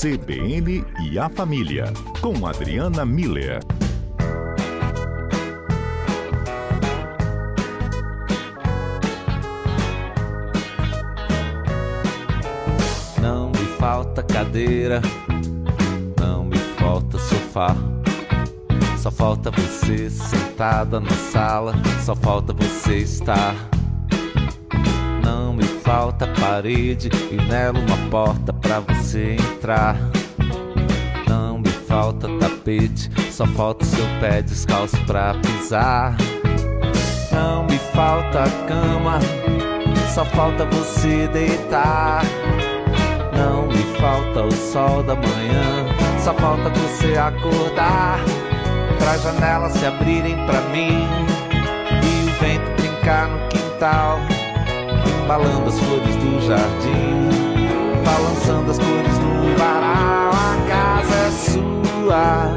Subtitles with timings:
[0.00, 3.60] CBN e a Família, com Adriana Miller.
[13.20, 15.02] Não me falta cadeira,
[16.18, 17.76] não me falta sofá.
[18.96, 23.54] Só falta você sentada na sala, só falta você estar.
[25.22, 29.96] Não me falta parede e nela uma porta pra você entrar.
[31.28, 36.16] Não me falta tapete, só falta seu pé descalço pra pisar.
[37.32, 39.18] Não me falta cama,
[40.14, 42.22] só falta você deitar.
[43.36, 45.86] Não me falta o sol da manhã,
[46.20, 48.20] só falta você acordar.
[49.00, 51.08] Pra janelas se abrirem pra mim
[52.04, 54.20] e o vento brincar no quintal,
[55.24, 57.49] embalando as flores do jardim,
[58.10, 60.30] balançando as cores no varal.
[60.32, 62.56] A casa é sua,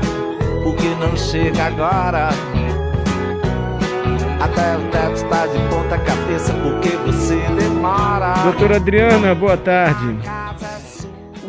[0.64, 2.30] porque não chega agora.
[4.40, 8.34] Até o teto está de ponta cabeça porque você demora.
[8.44, 10.18] Doutora Adriana, boa tarde.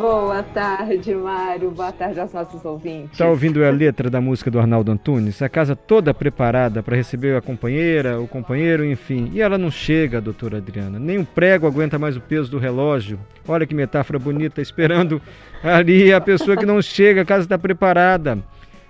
[0.04, 1.70] Boa tarde, Mário.
[1.70, 3.12] Boa tarde aos nossos ouvintes.
[3.12, 5.40] Está ouvindo a letra da música do Arnaldo Antunes?
[5.40, 9.30] A casa toda preparada para receber a companheira, o companheiro, enfim.
[9.32, 10.98] E ela não chega, doutora Adriana.
[10.98, 13.18] Nem um prego aguenta mais o peso do relógio.
[13.48, 15.22] Olha que metáfora bonita, esperando
[15.62, 18.38] ali a pessoa que não chega, a casa está preparada.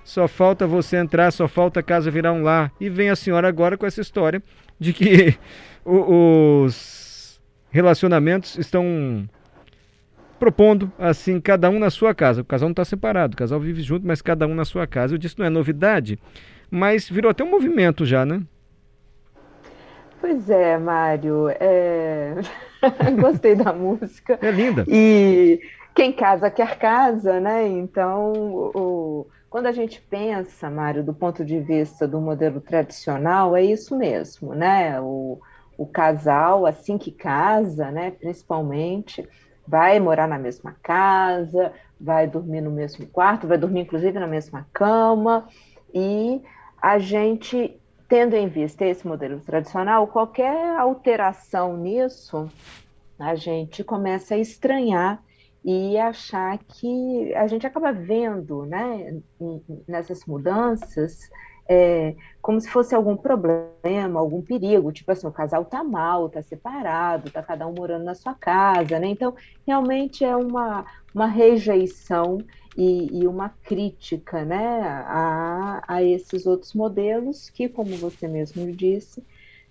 [0.02, 2.72] Só falta você entrar, só falta a casa virar um lar.
[2.80, 4.42] E vem a senhora agora com essa história
[4.80, 5.38] de que
[5.84, 7.40] os
[7.70, 9.28] relacionamentos estão
[10.38, 12.42] propondo assim cada um na sua casa.
[12.42, 15.14] O casal não está separado, o casal vive junto, mas cada um na sua casa.
[15.14, 16.18] Eu disse não é novidade,
[16.70, 18.42] mas virou até um movimento já, né?
[20.20, 21.48] Pois é, Mário.
[21.60, 22.34] É...
[23.20, 24.38] Gostei da música.
[24.40, 24.84] É linda.
[24.88, 25.60] E
[25.94, 27.68] quem casa quer casa, né?
[27.68, 28.32] Então,
[28.74, 29.26] o...
[29.50, 34.54] quando a gente pensa, Mário, do ponto de vista do modelo tradicional, é isso mesmo,
[34.54, 34.98] né?
[35.00, 35.38] O,
[35.76, 38.10] o casal, assim que casa, né?
[38.10, 39.28] Principalmente
[39.66, 44.66] vai morar na mesma casa, vai dormir no mesmo quarto, vai dormir inclusive na mesma
[44.72, 45.48] cama,
[45.92, 46.42] e
[46.80, 52.50] a gente, tendo em vista esse modelo tradicional, qualquer alteração nisso,
[53.18, 55.22] a gente começa a estranhar
[55.64, 59.18] e achar que a gente acaba vendo né,
[59.88, 61.30] nessas mudanças
[61.68, 66.42] é, como se fosse algum problema, algum perigo, tipo assim, o casal tá mal, tá
[66.42, 69.08] separado, tá cada um morando na sua casa, né?
[69.08, 69.34] Então,
[69.66, 72.44] realmente é uma, uma rejeição
[72.76, 79.24] e, e uma crítica, né, a, a esses outros modelos que, como você mesmo disse,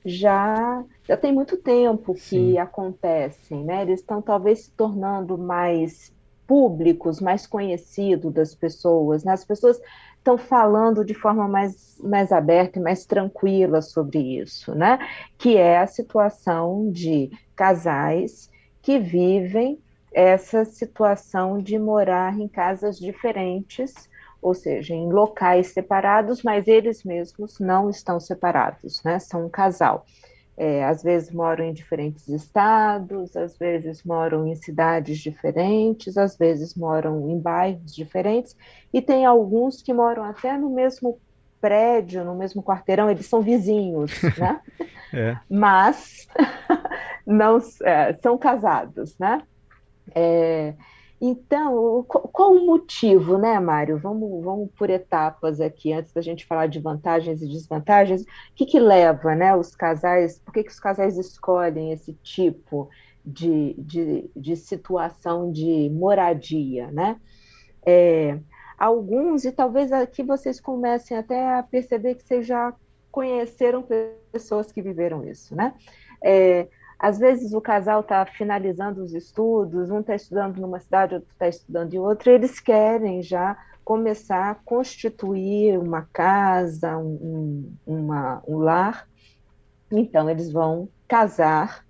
[0.05, 2.57] já, já tem muito tempo que Sim.
[2.57, 3.83] acontecem, né?
[3.83, 6.11] Eles estão talvez se tornando mais
[6.45, 9.31] públicos, mais conhecidos das pessoas, né?
[9.33, 9.79] As pessoas
[10.23, 14.97] estão falando de forma mais, mais aberta e mais tranquila sobre isso, né?
[15.37, 18.49] Que é a situação de casais
[18.81, 19.79] que vivem
[20.13, 23.93] essa situação de morar em casas diferentes,
[24.41, 29.19] ou seja, em locais separados, mas eles mesmos não estão separados, né?
[29.19, 30.05] São um casal.
[30.55, 36.75] É, às vezes moram em diferentes estados, às vezes moram em cidades diferentes, às vezes
[36.75, 38.55] moram em bairros diferentes,
[38.93, 41.19] e tem alguns que moram até no mesmo
[41.59, 44.61] prédio, no mesmo quarteirão, eles são vizinhos, né?
[45.13, 45.37] é.
[45.49, 46.27] Mas
[47.25, 49.41] não é, são casados, né?
[51.25, 53.97] Então, qual o motivo, né, Mário?
[53.97, 58.23] Vamos, vamos por etapas aqui, antes da gente falar de vantagens e desvantagens.
[58.23, 62.89] O que, que leva né, os casais, por que, que os casais escolhem esse tipo
[63.25, 67.17] de, de, de situação de moradia, né?
[67.85, 68.37] É,
[68.77, 72.75] alguns, e talvez aqui vocês comecem até a perceber que vocês já
[73.09, 73.87] conheceram
[74.29, 75.73] pessoas que viveram isso, né?
[76.21, 76.67] É,
[77.03, 81.49] às vezes o casal está finalizando os estudos, um está estudando numa cidade, outro está
[81.49, 88.57] estudando em outra, e eles querem já começar a constituir uma casa, um, uma, um
[88.59, 89.05] lar.
[89.91, 91.85] Então, eles vão casar,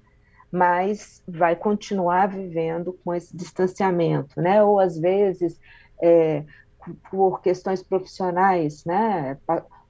[0.51, 4.63] mas vai continuar vivendo com esse distanciamento, né?
[4.63, 5.59] Ou às vezes,
[6.01, 6.43] é,
[7.11, 9.37] por questões profissionais, né?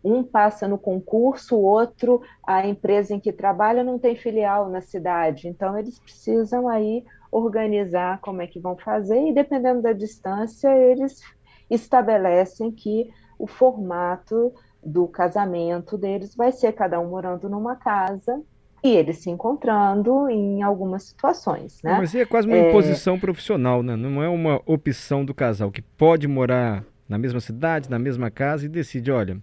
[0.03, 4.81] Um passa no concurso, o outro, a empresa em que trabalha não tem filial na
[4.81, 10.69] cidade, então eles precisam aí organizar como é que vão fazer e dependendo da distância
[10.75, 11.21] eles
[11.69, 13.09] estabelecem que
[13.39, 14.53] o formato
[14.83, 18.41] do casamento deles vai ser cada um morando numa casa
[18.83, 21.97] e eles se encontrando em algumas situações, né?
[21.97, 22.69] Mas é quase uma é...
[22.69, 23.95] imposição profissional, né?
[23.95, 28.65] Não é uma opção do casal que pode morar na mesma cidade, na mesma casa
[28.65, 29.37] e decide, olha,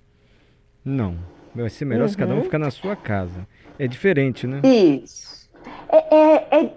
[0.90, 1.16] não,
[1.54, 2.08] vai ser melhor uhum.
[2.08, 2.44] se cada um uhum.
[2.44, 3.46] ficar na sua casa.
[3.78, 4.60] É diferente, né?
[4.64, 5.48] Isso.
[5.88, 6.72] É, é, é,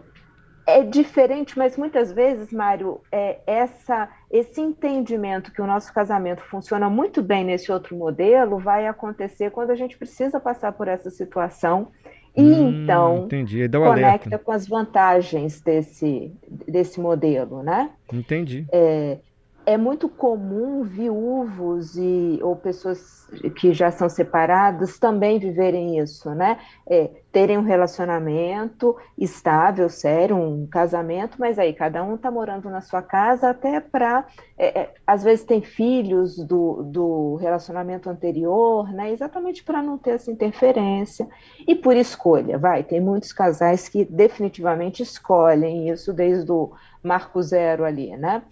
[0.65, 6.89] é diferente, mas muitas vezes, Mário, é essa, esse entendimento que o nosso casamento funciona
[6.89, 11.89] muito bem nesse outro modelo vai acontecer quando a gente precisa passar por essa situação
[12.35, 13.69] e hum, então entendi.
[13.69, 14.39] conecta alerta.
[14.39, 17.91] com as vantagens desse, desse modelo, né?
[18.11, 18.65] Entendi.
[18.71, 19.19] É,
[19.65, 26.59] é muito comum viúvos e ou pessoas que já são separadas também viverem isso, né?
[26.85, 32.81] É, terem um relacionamento estável, sério, um casamento, mas aí cada um está morando na
[32.81, 34.27] sua casa até para,
[34.57, 39.11] é, é, às vezes tem filhos do, do relacionamento anterior, né?
[39.11, 41.27] Exatamente para não ter essa interferência
[41.67, 42.83] e por escolha, vai.
[42.83, 46.71] Tem muitos casais que definitivamente escolhem isso desde o
[47.01, 48.43] marco zero ali, né?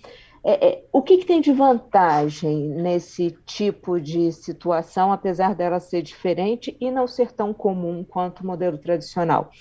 [0.43, 6.01] É, é, o que, que, tem de vantagem nesse tipo de situação, apesar dela ser
[6.01, 9.51] diferente e não ser tão comum quanto o modelo tradicional?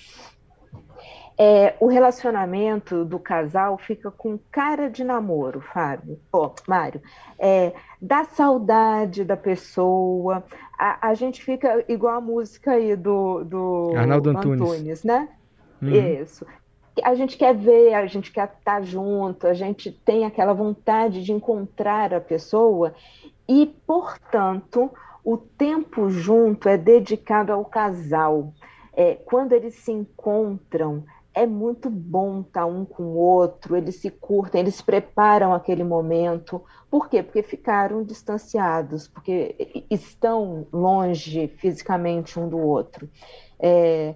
[1.36, 7.00] É, o relacionamento do casal fica com cara de namoro, Fábio, oh, Mário.
[7.38, 10.44] É, dá saudade da pessoa,
[10.78, 15.28] a, a, gente fica igual a música aí do, do Arnaldo Antunes, Antunes né?
[15.80, 15.88] Uhum.
[16.22, 16.46] Isso
[17.02, 21.32] a gente quer ver, a gente quer estar junto, a gente tem aquela vontade de
[21.32, 22.94] encontrar a pessoa
[23.48, 24.90] e, portanto,
[25.24, 28.52] o tempo junto é dedicado ao casal.
[28.92, 34.10] É, quando eles se encontram, é muito bom estar um com o outro, eles se
[34.10, 36.62] curtem, eles preparam aquele momento.
[36.90, 37.22] Por quê?
[37.22, 43.08] Porque ficaram distanciados, porque estão longe fisicamente um do outro.
[43.58, 44.14] É,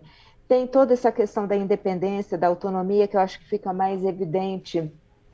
[0.55, 4.89] tem toda essa questão da independência, da autonomia, que eu acho que fica mais evidente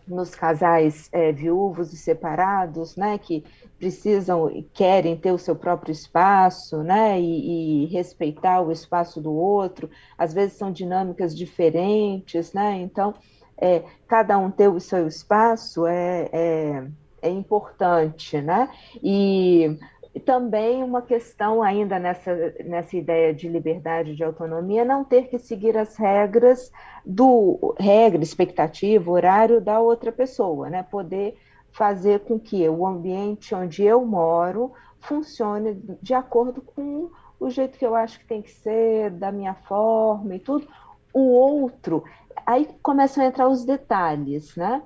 [0.08, 3.44] nos casais é, viúvos e separados, né, que
[3.78, 9.30] precisam e querem ter o seu próprio espaço, né, e, e, respeitar o espaço do
[9.30, 9.90] outro.
[10.16, 13.12] Às vezes são dinâmicas diferentes, né, então
[13.58, 16.86] é, cada um ter o seu espaço é, é,
[17.20, 18.70] é importante, né,
[19.02, 19.78] e
[20.18, 22.34] também uma questão ainda nessa,
[22.64, 26.72] nessa ideia de liberdade de autonomia, não ter que seguir as regras
[27.06, 30.82] do regra, expectativa, horário da outra pessoa, né?
[30.82, 31.36] Poder
[31.70, 37.86] fazer com que o ambiente onde eu moro funcione de acordo com o jeito que
[37.86, 40.66] eu acho que tem que ser, da minha forma e tudo.
[41.14, 42.02] O outro,
[42.44, 44.82] aí começam a entrar os detalhes, né?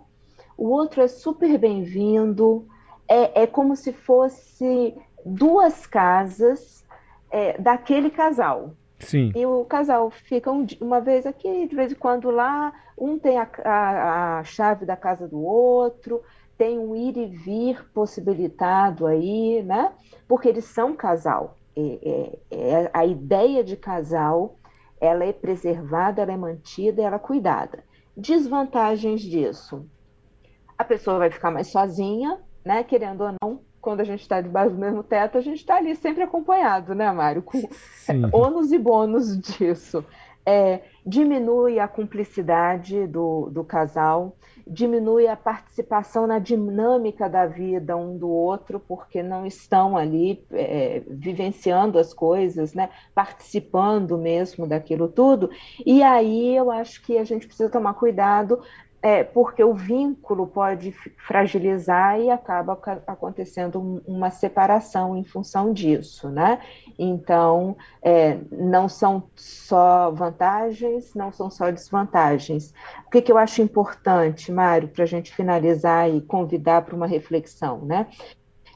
[0.57, 2.69] O outro é super bem-vindo,
[3.09, 4.95] é, é como se fosse
[5.25, 6.85] duas casas
[7.31, 8.75] é, daquele casal.
[9.01, 9.33] Sim.
[9.35, 13.39] E o casal fica um, uma vez aqui, de vez em quando lá, um tem
[13.39, 16.23] a, a, a chave da casa do outro,
[16.57, 19.93] tem um ir e vir possibilitado aí, né?
[20.29, 21.57] Porque eles são casal.
[21.77, 24.57] É, é, é, a ideia de casal,
[25.01, 27.85] ela é preservada, ela é mantida, ela é cuidada.
[28.17, 29.85] Desvantagens disso.
[30.79, 32.85] A pessoa vai ficar mais sozinha, né?
[32.85, 35.95] Querendo ou não, quando a gente está debaixo do mesmo teto, a gente está ali
[35.95, 37.43] sempre acompanhado, né, Mário?
[37.43, 38.23] Com Sim.
[38.33, 40.03] ônus e bônus disso.
[40.47, 44.37] É, diminui a cumplicidade do, do casal,
[44.67, 51.03] diminui a participação na dinâmica da vida um do outro, porque não estão ali é,
[51.07, 52.89] vivenciando as coisas, né?
[53.15, 55.51] participando mesmo daquilo tudo.
[55.85, 58.61] E aí eu acho que a gente precisa tomar cuidado
[59.05, 60.91] é, porque o vínculo pode
[61.29, 62.73] fragilizar e acaba
[63.07, 66.59] acontecendo uma separação em função disso, né?
[66.99, 72.73] Então, é, não são só vantagens, não são só desvantagens.
[73.07, 77.07] O que, que eu acho importante, Mário, para a gente finalizar e convidar para uma
[77.07, 78.07] reflexão, né?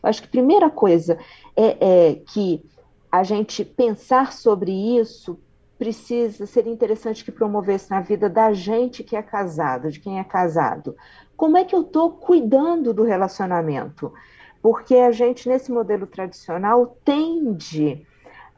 [0.03, 1.19] Eu acho que a primeira coisa
[1.57, 2.63] é, é que
[3.11, 5.41] a gente pensar sobre isso
[5.79, 10.25] precisa, seria interessante que promovesse na vida da gente que é casado, de quem é
[10.25, 10.97] casado.
[11.37, 14.13] Como é que eu estou cuidando do relacionamento?
[14.61, 18.05] Porque a gente, nesse modelo tradicional, tende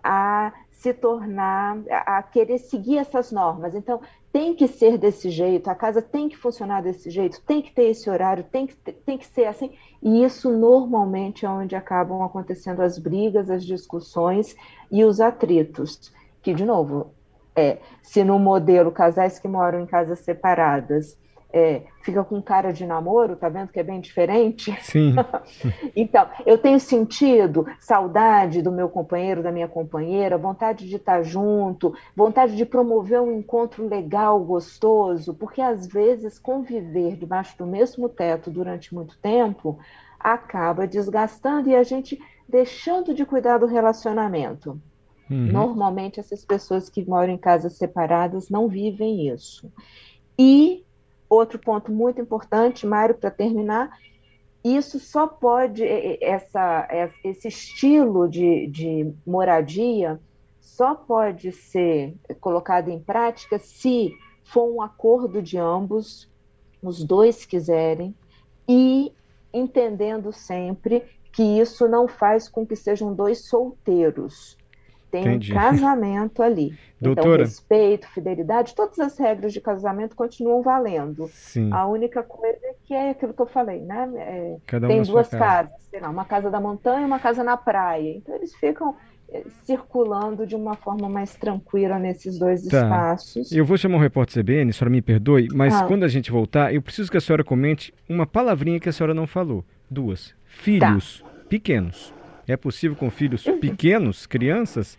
[0.02, 3.74] a se tornar, a querer seguir essas normas.
[3.74, 4.00] Então,
[4.32, 7.90] tem que ser desse jeito, a casa tem que funcionar desse jeito, tem que ter
[7.90, 9.72] esse horário, tem que, tem que ser assim.
[10.02, 14.56] E isso normalmente é onde acabam acontecendo as brigas, as discussões
[14.90, 16.10] e os atritos
[16.42, 17.12] que, de novo,
[17.54, 21.18] é, se no modelo casais que moram em casas separadas
[21.52, 24.76] é, fica com cara de namoro, tá vendo que é bem diferente?
[24.82, 25.16] Sim.
[25.96, 31.92] então, eu tenho sentido saudade do meu companheiro, da minha companheira, vontade de estar junto,
[32.14, 38.50] vontade de promover um encontro legal, gostoso, porque às vezes conviver debaixo do mesmo teto
[38.50, 39.78] durante muito tempo
[40.18, 44.80] acaba desgastando e a gente deixando de cuidar do relacionamento.
[45.30, 45.52] Uhum.
[45.52, 49.72] Normalmente, essas pessoas que moram em casas separadas não vivem isso.
[50.38, 50.84] E
[51.30, 53.96] Outro ponto muito importante, Mário, para terminar,
[54.64, 55.84] isso só pode,
[56.20, 56.88] essa,
[57.22, 60.20] esse estilo de, de moradia
[60.60, 66.28] só pode ser colocado em prática se for um acordo de ambos,
[66.82, 68.12] os dois quiserem,
[68.68, 69.12] e
[69.54, 74.58] entendendo sempre que isso não faz com que sejam dois solteiros,
[75.10, 75.52] tem Entendi.
[75.52, 76.66] um casamento ali.
[77.00, 77.42] Então, Doutora.
[77.42, 81.28] Então, respeito, fidelidade, todas as regras de casamento continuam valendo.
[81.32, 81.70] Sim.
[81.72, 84.10] A única coisa é que é aquilo que eu falei, né?
[84.16, 88.16] É, tem duas casas, sei lá, uma casa da montanha e uma casa na praia.
[88.16, 88.94] Então, eles ficam
[89.32, 92.82] é, circulando de uma forma mais tranquila nesses dois tá.
[92.82, 93.52] espaços.
[93.52, 95.84] Eu vou chamar o repórter CBN, a senhora me perdoe, mas ah.
[95.84, 99.14] quando a gente voltar, eu preciso que a senhora comente uma palavrinha que a senhora
[99.14, 99.64] não falou.
[99.90, 100.34] Duas.
[100.44, 101.30] Filhos tá.
[101.48, 102.12] pequenos.
[102.50, 104.98] É possível com filhos pequenos, crianças?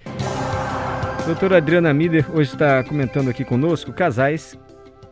[1.25, 4.57] doutora Adriana Mider hoje está comentando aqui conosco casais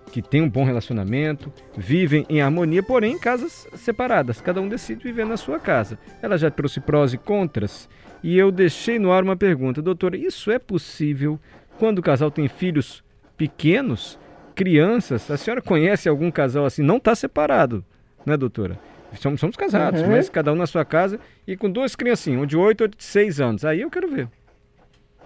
[0.09, 4.39] que têm um bom relacionamento, vivem em harmonia, porém em casas separadas.
[4.39, 5.99] Cada um decide viver na sua casa.
[6.21, 7.89] Ela já trouxe prós e contras
[8.23, 9.81] e eu deixei no ar uma pergunta.
[9.81, 11.37] Doutora, isso é possível
[11.77, 13.03] quando o casal tem filhos
[13.35, 14.17] pequenos,
[14.55, 15.29] crianças?
[15.29, 16.83] A senhora conhece algum casal assim?
[16.83, 17.83] Não está separado,
[18.25, 18.79] né, doutora?
[19.17, 20.09] Somos, somos casados, uhum.
[20.09, 22.97] mas cada um na sua casa e com duas criancinhas, um de 8 e outro
[22.97, 23.65] de 6 anos.
[23.65, 24.27] Aí eu quero ver.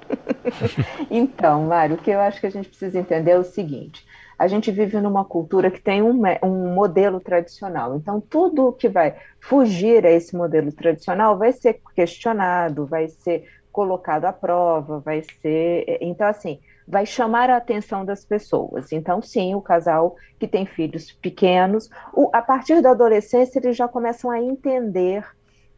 [1.09, 4.05] então, Mário, o que eu acho que a gente precisa entender é o seguinte:
[4.37, 7.95] a gente vive numa cultura que tem um, um modelo tradicional.
[7.95, 14.25] Então, tudo que vai fugir a esse modelo tradicional vai ser questionado, vai ser colocado
[14.25, 15.97] à prova, vai ser.
[16.01, 18.91] Então, assim, vai chamar a atenção das pessoas.
[18.91, 23.87] Então, sim, o casal que tem filhos pequenos, o, a partir da adolescência, eles já
[23.87, 25.25] começam a entender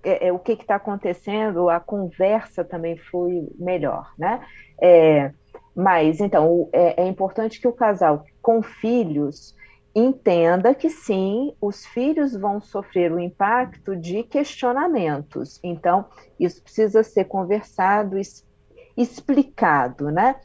[0.03, 4.41] é, é, o que está acontecendo, a conversa também foi melhor, né?
[4.81, 5.31] É,
[5.75, 9.55] mas, então, é, é importante que o casal com filhos
[9.95, 15.59] entenda que sim, os filhos vão sofrer o impacto de questionamentos.
[15.63, 16.05] Então,
[16.39, 18.17] isso precisa ser conversado,
[18.95, 20.35] explicado né,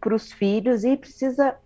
[0.00, 1.56] para os filhos e precisa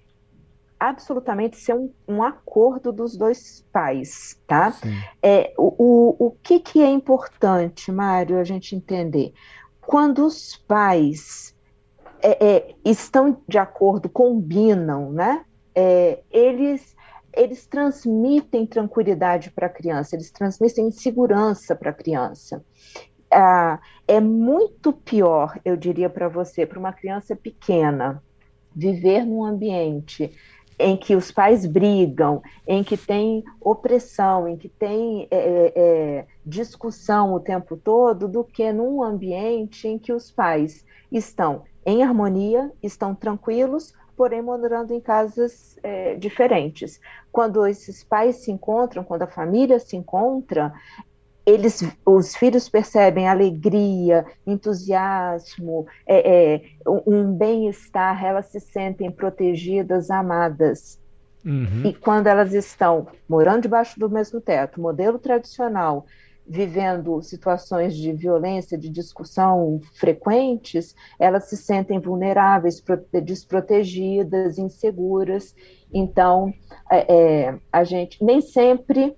[0.78, 4.74] absolutamente ser um, um, acordo dos dois pais, tá?
[5.22, 9.34] É, o, o, o que, que é importante, Mário, a gente entender?
[9.82, 11.54] Quando os pais
[12.22, 15.44] é, é, estão de acordo, combinam, né?
[15.74, 16.98] É, eles
[17.32, 22.60] eles transmitem tranquilidade para a criança, eles transmitem segurança para a criança
[23.32, 28.22] ah, é muito pior, eu diria para você, para uma criança pequena,
[28.74, 30.32] viver num ambiente
[30.80, 36.26] em que os pais brigam, em que tem opressão, em que tem é, é, é,
[36.44, 42.72] discussão o tempo todo, do que num ambiente em que os pais estão em harmonia,
[42.82, 47.00] estão tranquilos, porém morando em casas é, diferentes.
[47.30, 50.72] Quando esses pais se encontram, quando a família se encontra,
[51.46, 60.98] eles, os filhos percebem alegria, entusiasmo, é, é, um bem-estar, elas se sentem protegidas, amadas.
[61.44, 61.86] Uhum.
[61.86, 66.04] E quando elas estão morando debaixo do mesmo teto, modelo tradicional,
[66.46, 72.82] vivendo situações de violência, de discussão frequentes, elas se sentem vulneráveis,
[73.22, 75.54] desprotegidas, inseguras.
[75.92, 76.52] Então,
[76.90, 77.14] é,
[77.48, 79.16] é a gente nem sempre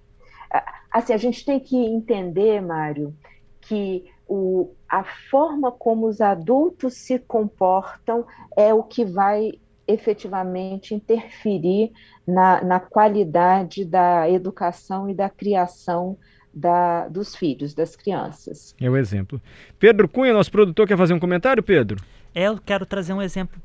[0.93, 3.15] Assim, a gente tem que entender, Mário,
[3.61, 9.53] que o, a forma como os adultos se comportam é o que vai
[9.87, 11.93] efetivamente interferir
[12.27, 16.17] na, na qualidade da educação e da criação
[16.53, 18.75] da, dos filhos, das crianças.
[18.81, 19.41] É o exemplo.
[19.79, 21.99] Pedro Cunha, nosso produtor, quer fazer um comentário, Pedro?
[22.35, 23.61] Eu quero trazer um exemplo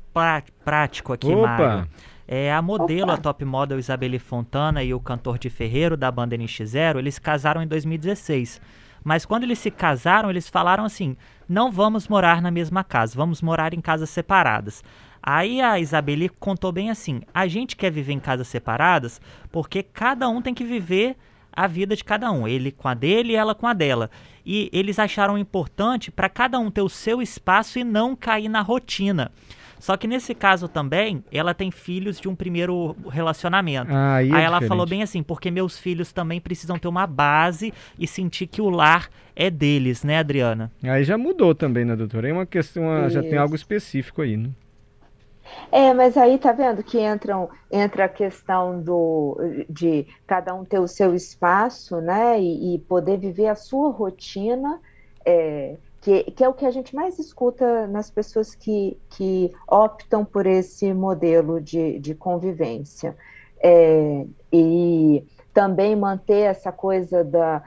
[0.64, 1.46] prático aqui, Opa.
[1.46, 1.88] Mário.
[2.30, 3.14] É, a modelo, Opa.
[3.14, 7.62] a top model Isabelle Fontana e o cantor de Ferreiro da banda NX0, eles casaram
[7.62, 8.60] em 2016.
[9.02, 11.16] Mas quando eles se casaram, eles falaram assim:
[11.48, 14.84] não vamos morar na mesma casa, vamos morar em casas separadas.
[15.22, 20.28] Aí a Isabelle contou bem assim: a gente quer viver em casas separadas porque cada
[20.28, 21.16] um tem que viver
[21.50, 24.10] a vida de cada um, ele com a dele e ela com a dela.
[24.44, 28.60] E eles acharam importante para cada um ter o seu espaço e não cair na
[28.60, 29.32] rotina.
[29.78, 33.90] Só que nesse caso também, ela tem filhos de um primeiro relacionamento.
[33.92, 34.68] Ah, aí, é aí ela diferente.
[34.68, 38.68] falou bem assim, porque meus filhos também precisam ter uma base e sentir que o
[38.70, 40.72] lar é deles, né, Adriana?
[40.82, 42.28] Aí já mudou também, né, doutora?
[42.28, 44.50] É uma questão, uma, já tem algo específico aí, né?
[45.72, 50.78] É, mas aí tá vendo que entram, entra a questão do, de cada um ter
[50.78, 54.80] o seu espaço, né, e, e poder viver a sua rotina,
[55.24, 60.24] é, que, que, é o que a gente mais escuta nas pessoas que, que optam
[60.24, 63.16] por esse modelo de, de convivência.
[63.60, 67.62] É, e também manter essa coisa da,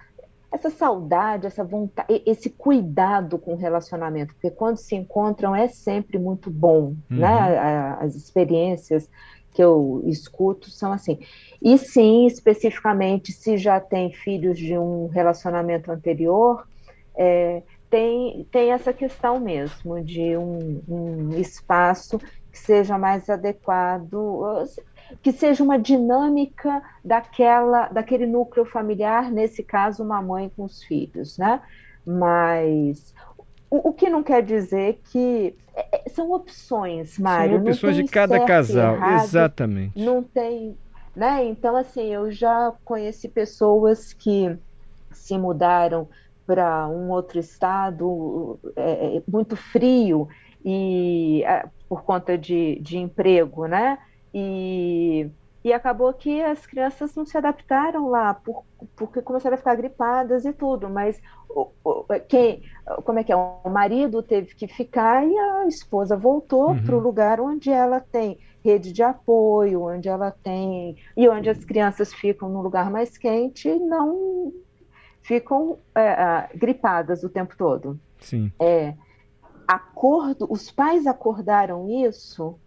[0.52, 6.18] essa saudade, essa vontade, esse cuidado com o relacionamento, porque quando se encontram é sempre
[6.18, 7.18] muito bom, uhum.
[7.18, 7.58] né?
[8.00, 9.10] As experiências
[9.54, 11.20] que eu escuto são assim.
[11.62, 16.68] E sim, especificamente, se já tem filhos de um relacionamento anterior,
[17.16, 17.62] é,
[17.92, 22.18] tem, tem essa questão mesmo de um, um espaço
[22.50, 24.66] que seja mais adequado,
[25.22, 31.38] que seja uma dinâmica daquela, daquele núcleo familiar, nesse caso, uma mãe com os filhos,
[31.38, 31.62] né?
[32.06, 33.14] Mas
[33.70, 37.58] o, o que não quer dizer que é, é são opções, Mário.
[37.58, 40.02] São opções de cada casal, errado, exatamente.
[40.02, 40.78] Não tem,
[41.14, 41.44] né?
[41.44, 44.58] Então, assim, eu já conheci pessoas que
[45.12, 46.08] se mudaram
[46.52, 50.28] para um outro estado é, é muito frio
[50.66, 53.98] e é, por conta de, de emprego, né?
[54.34, 55.30] E,
[55.64, 58.66] e acabou que as crianças não se adaptaram lá, por,
[58.98, 62.62] porque começaram a ficar gripadas e tudo, mas o, o, quem,
[63.06, 63.36] como é que é?
[63.38, 66.84] O marido teve que ficar e a esposa voltou uhum.
[66.84, 70.98] para o lugar onde ela tem rede de apoio, onde ela tem.
[71.16, 74.52] e onde as crianças ficam no lugar mais quente e não
[75.22, 78.00] ficam é, gripadas o tempo todo.
[78.20, 78.52] Sim.
[78.60, 78.94] É,
[79.68, 82.60] acordo, os pais acordaram isso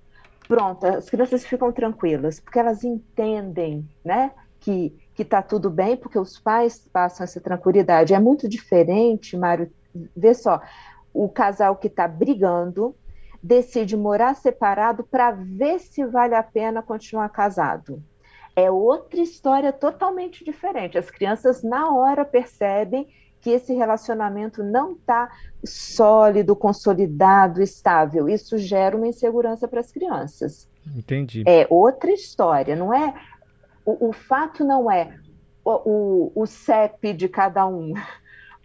[0.46, 4.30] pronto, as crianças ficam tranquilas, porque elas entendem, né,
[4.60, 8.12] que que está tudo bem, porque os pais passam essa tranquilidade.
[8.12, 9.70] É muito diferente, Mário,
[10.14, 10.60] vê só,
[11.12, 12.94] o casal que está brigando
[13.40, 18.02] decide morar separado para ver se vale a pena continuar casado.
[18.56, 20.96] É outra história totalmente diferente.
[20.96, 23.08] As crianças, na hora, percebem
[23.40, 25.30] que esse relacionamento não está
[25.64, 28.28] sólido, consolidado, estável.
[28.28, 30.68] Isso gera uma insegurança para as crianças.
[30.96, 31.42] Entendi.
[31.46, 33.14] É outra história, não é?
[33.84, 35.18] O, o fato não é
[35.64, 37.92] o, o, o, CEP de cada um.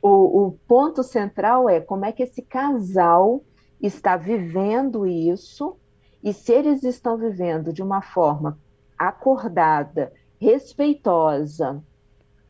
[0.01, 3.43] O, o ponto central é como é que esse casal
[3.81, 5.75] está vivendo isso
[6.23, 8.57] e se eles estão vivendo de uma forma
[8.99, 11.81] acordada, respeitosa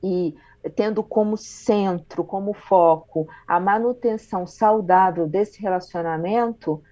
[0.03, 0.35] e
[0.75, 6.83] tendo como centro, como foco, a manutenção saudável desse relacionamento,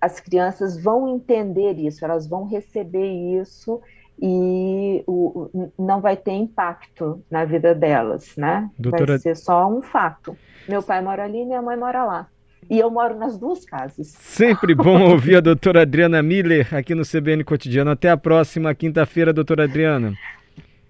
[0.00, 3.82] as crianças vão entender isso, elas vão receber isso
[4.20, 8.70] e o, não vai ter impacto na vida delas, né?
[8.78, 9.06] Doutora...
[9.06, 10.36] Vai ser só um fato.
[10.68, 12.28] Meu pai mora ali, minha mãe mora lá.
[12.70, 14.08] E eu moro nas duas casas.
[14.18, 17.90] Sempre bom ouvir a doutora Adriana Miller aqui no CBN Cotidiano.
[17.90, 20.14] Até a próxima quinta-feira, doutora Adriana.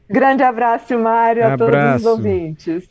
[0.09, 1.65] Grande abraço, Mário, abraço.
[1.65, 2.87] a todos os ouvintes.